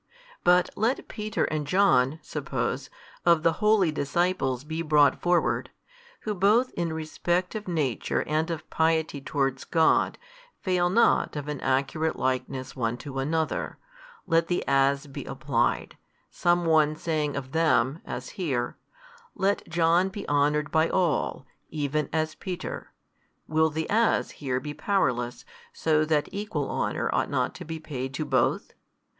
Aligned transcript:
But 0.43 0.71
let 0.75 1.07
Peter 1.07 1.43
and 1.45 1.67
John 1.67 2.17
(suppose) 2.23 2.89
of 3.23 3.43
the 3.43 3.51
holy 3.61 3.91
disciples 3.91 4.63
be 4.63 4.81
brought 4.81 5.21
forward, 5.21 5.69
who 6.21 6.33
both 6.33 6.71
in 6.73 6.91
respect 6.91 7.53
of 7.53 7.67
nature 7.67 8.23
and 8.23 8.49
of 8.49 8.67
piety 8.71 9.21
towards 9.21 9.63
God, 9.63 10.17
fail 10.59 10.89
not 10.89 11.35
of 11.35 11.47
an 11.47 11.61
accurate 11.61 12.15
likeness 12.15 12.75
one 12.75 12.97
to 12.97 13.19
another, 13.19 13.77
let 14.25 14.47
the 14.47 14.63
As 14.67 15.05
be 15.05 15.23
applied, 15.25 15.97
some 16.31 16.65
one 16.65 16.95
saying 16.95 17.35
of 17.37 17.51
them, 17.51 18.01
as 18.03 18.29
here, 18.29 18.77
Let 19.35 19.69
John 19.69 20.09
be 20.09 20.27
honoured 20.27 20.71
by 20.71 20.89
all, 20.89 21.45
even 21.69 22.09
as 22.11 22.33
Peter, 22.33 22.91
will 23.47 23.69
the 23.69 23.87
As 23.87 24.31
here 24.31 24.59
be 24.59 24.73
powerless, 24.73 25.45
so 25.73 26.05
that 26.05 26.27
equal 26.31 26.71
honour 26.71 27.07
ought 27.13 27.29
not 27.29 27.53
to 27.53 27.65
be 27.65 27.77
paid 27.79 28.15
to 28.15 28.25
both? 28.25 28.73